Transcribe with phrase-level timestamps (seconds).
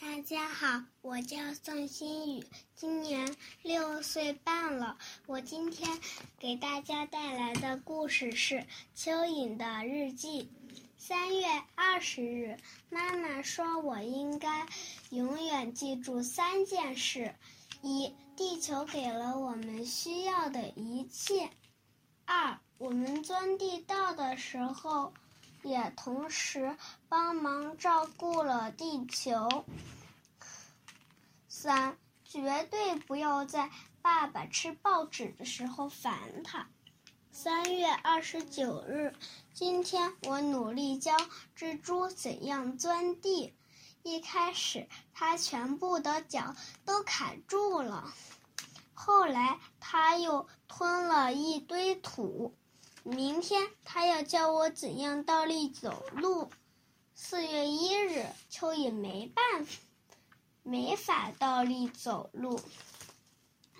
[0.00, 4.96] 大家好，我叫宋新宇，今年六岁半了。
[5.26, 6.00] 我今天
[6.38, 8.54] 给大家带来的故事是
[8.96, 10.44] 《蚯蚓的日记》。
[10.96, 11.44] 三月
[11.74, 12.56] 二十日，
[12.88, 14.66] 妈妈说我应该
[15.10, 17.34] 永远记住三件事：
[17.82, 21.50] 一、地球给了我们需要的一切；
[22.24, 25.12] 二、我们钻地道的时候。
[25.62, 26.76] 也同时
[27.08, 29.64] 帮忙照顾了地球。
[31.48, 33.70] 三，绝对不要在
[34.00, 36.68] 爸爸吃报纸的时候烦他。
[37.32, 39.14] 三月二十九日，
[39.54, 41.16] 今天我努力教
[41.56, 43.54] 蜘蛛怎样钻地。
[44.02, 46.54] 一开始，它全部的脚
[46.84, 48.12] 都卡住了，
[48.94, 52.54] 后来它又吞了一堆土。
[53.02, 56.50] 明天他要教我怎样倒立走路。
[57.14, 59.78] 四月一日，蚯蚓没办法，
[60.62, 62.60] 没法倒立走路。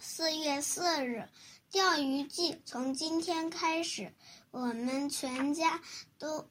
[0.00, 1.28] 四月四日，
[1.70, 4.12] 钓鱼季从今天开始，
[4.50, 5.80] 我们全家
[6.18, 6.48] 都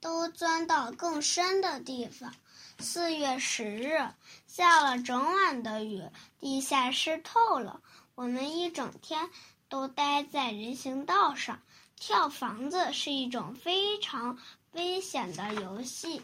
[0.00, 2.34] 都钻到更深的地方。
[2.78, 4.10] 四月十日，
[4.46, 6.02] 下了整晚的雨，
[6.38, 7.82] 地下湿透了，
[8.14, 9.30] 我们一整天
[9.68, 11.60] 都待在人行道上。
[11.98, 14.38] 跳房子是一种非常
[14.72, 16.22] 危险的游戏。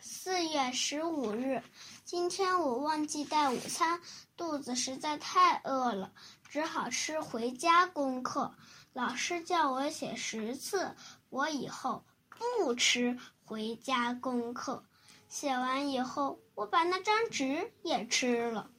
[0.00, 1.62] 四月十五日，
[2.04, 4.00] 今天我忘记带午餐，
[4.36, 6.12] 肚子实在太饿了，
[6.48, 8.54] 只好吃回家功课。
[8.92, 10.94] 老师叫我写十次，
[11.30, 14.84] 我以后不吃回家功课。
[15.28, 18.70] 写完以后，我把那张纸也吃了。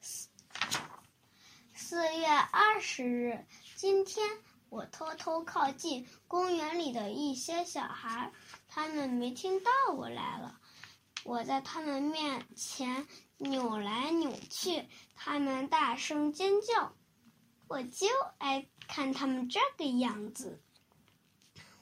[0.00, 0.28] 四
[1.74, 4.26] 四月二十日，今天。
[4.70, 8.32] 我偷偷靠近公园里的一些小孩，
[8.68, 10.60] 他们没听到我来了。
[11.24, 13.06] 我在他们面前
[13.38, 16.92] 扭来扭去，他们大声尖叫，
[17.66, 18.06] 我就
[18.38, 20.60] 爱看他们这个样子。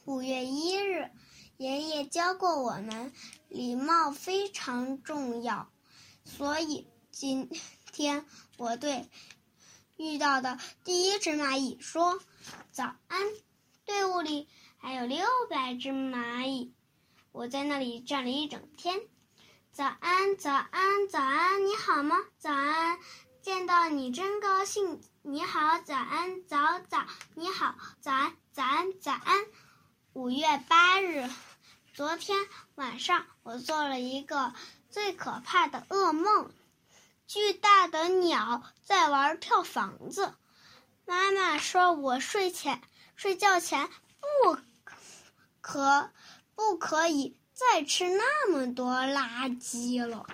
[0.04, 1.10] 五月一日，
[1.56, 3.12] 爷爷教过我们，
[3.48, 5.70] 礼貌非常重要，
[6.24, 7.50] 所以今
[7.92, 8.24] 天
[8.56, 9.08] 我对。
[9.96, 12.20] 遇到的第一只蚂蚁说
[12.70, 13.20] ：“早安。”
[13.86, 14.48] 队伍里
[14.78, 16.72] 还有六百只蚂蚁，
[17.32, 19.00] 我在那里站了一整天。
[19.70, 22.16] 早安，早安，早安，你好吗？
[22.38, 22.98] 早安，
[23.42, 25.00] 见到你真高兴。
[25.22, 29.44] 你好，早安，早早，你好，早安，早安，早安。
[30.12, 31.28] 五月八日，
[31.94, 32.38] 昨天
[32.74, 34.52] 晚上我做了一个
[34.90, 36.50] 最可怕的噩梦。
[37.26, 40.34] 巨大的鸟在玩跳房子，
[41.04, 42.80] 妈妈说我睡前
[43.16, 43.88] 睡觉前
[44.44, 44.58] 不
[45.60, 46.10] 可
[46.54, 50.24] 不可以再吃那么多垃圾了。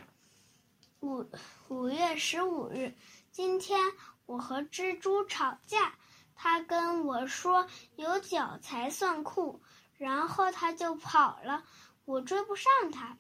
[1.01, 1.27] 五
[1.69, 2.95] 五月十五日，
[3.31, 3.81] 今天
[4.27, 5.95] 我和蜘蛛吵架，
[6.35, 7.67] 他跟我说
[7.97, 9.63] 有脚才算酷，
[9.97, 11.65] 然后他就跑了，
[12.05, 13.17] 我追不上他。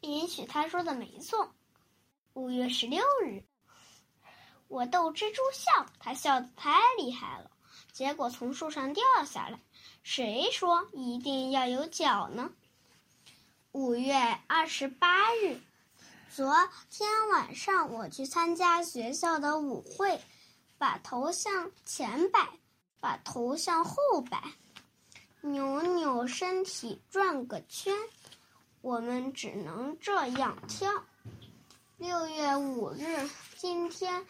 [0.00, 1.54] 也许他说的没错。
[2.34, 3.42] 五月十六日，
[4.68, 7.50] 我逗蜘蛛笑，它笑得太厉害了，
[7.92, 9.58] 结果从树上掉下来。
[10.04, 12.52] 谁说一定要有脚呢？
[13.72, 14.14] 五月
[14.46, 15.60] 二十八日，
[16.32, 16.54] 昨
[16.88, 20.20] 天晚上我去参加学校的舞会，
[20.78, 22.48] 把头向前摆，
[23.00, 23.96] 把头向后
[24.30, 24.40] 摆，
[25.40, 27.92] 扭扭身体转个圈，
[28.82, 30.88] 我们只能这样跳。
[32.00, 33.28] 六月五日，
[33.58, 34.24] 今天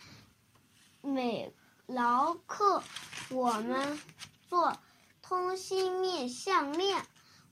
[1.02, 1.54] 美
[1.86, 2.82] 劳课，
[3.30, 3.96] 我们
[4.48, 4.76] 做
[5.22, 7.06] 通心面项链。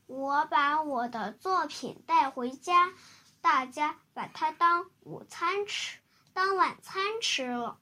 [0.09, 2.93] 我把我的作品带回家，
[3.41, 6.01] 大家把它当午餐吃，
[6.33, 7.79] 当晚餐吃了。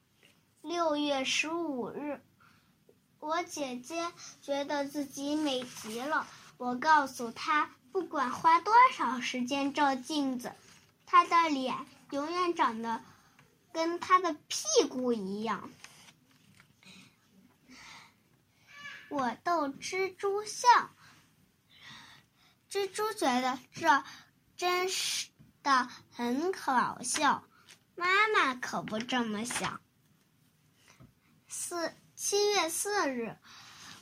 [0.61, 2.21] 六月十五日，
[3.19, 4.11] 我姐姐
[4.43, 6.27] 觉得自己美极了。
[6.57, 10.51] 我告诉她，不管花多少时间照镜子，
[11.07, 11.75] 他的脸。
[12.11, 13.03] 永远长得
[13.73, 15.69] 跟他的屁股一样。
[19.09, 20.69] 我逗蜘蛛笑，
[22.71, 24.05] 蜘蛛觉得这
[24.55, 25.27] 真是
[25.63, 27.43] 的很搞笑。
[27.95, 29.81] 妈妈可不这么想。
[31.49, 33.35] 四七月四日，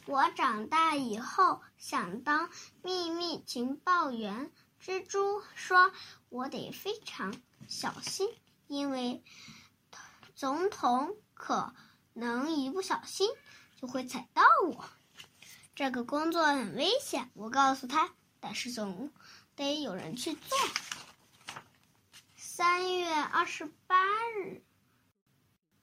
[0.06, 2.51] 我长大以后想当
[2.83, 4.51] 秘密情报员。
[4.85, 5.91] 蜘蛛说
[6.29, 7.33] ：“我得非常。”
[7.67, 8.29] 小心，
[8.67, 9.23] 因为
[10.35, 11.73] 总统可
[12.13, 13.27] 能一不小心
[13.81, 14.87] 就会踩到我。
[15.73, 19.11] 这个工作很危险，我告诉他，但是总
[19.55, 20.55] 得有人去做。
[22.35, 24.05] 三月二十八
[24.38, 24.61] 日，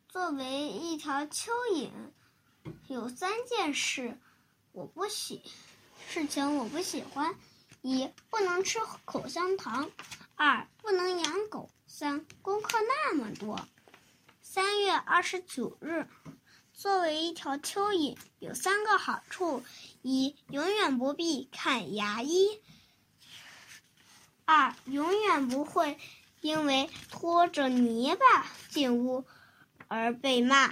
[0.09, 1.91] 作为一条蚯蚓，
[2.87, 4.17] 有三件事
[4.71, 5.43] 我不喜，
[6.09, 7.35] 事情我不喜欢：
[7.83, 9.91] 一、不能吃口香糖；
[10.37, 13.69] 二、不能养狗；三、功课那么多。
[14.41, 16.07] 三月二十九日。
[16.73, 19.63] 作为一条蚯蚓，有三个好处：
[20.01, 22.61] 一、永远不必看牙医；
[24.45, 25.99] 二、永远不会
[26.41, 29.27] 因为拖着泥巴进屋
[29.87, 30.71] 而被骂；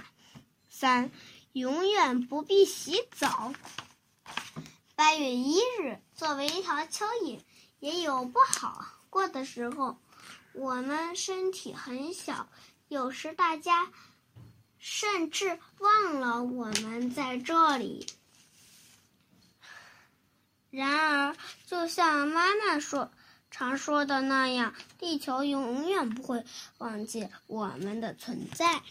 [0.69, 1.11] 三、
[1.53, 3.53] 永远不必洗澡。
[5.01, 7.39] 八月一日，作为一条蚯蚓，
[7.79, 9.97] 也有不好过的时候。
[10.53, 12.47] 我们身体很小，
[12.87, 13.91] 有时大家。
[14.77, 18.05] 甚至忘了我们在这里。
[20.69, 23.11] 然而，就像妈妈说
[23.49, 26.45] 常说的那样，地球永远不会
[26.77, 28.83] 忘记我们的存在。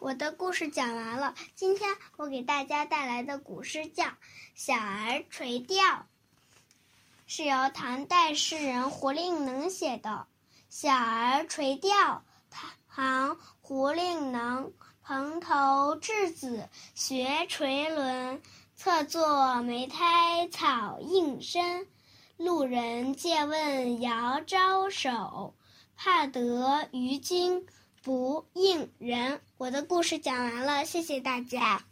[0.00, 1.34] 我的故事讲完了。
[1.54, 4.04] 今天我给大家带来的古诗叫
[4.54, 5.76] 《小儿垂钓》，
[7.26, 10.26] 是由唐代诗人胡令能写的。
[10.68, 12.22] 小儿垂钓。
[12.88, 13.30] 唐·
[13.60, 14.72] 胡令能，
[15.02, 18.40] 蓬头稚子学垂纶，
[18.74, 21.86] 侧坐莓苔草映身。
[22.36, 25.54] 路人借问遥招手，
[25.96, 27.66] 怕得鱼惊
[28.02, 29.40] 不应人。
[29.56, 31.82] 我的故事讲完了，谢谢大家。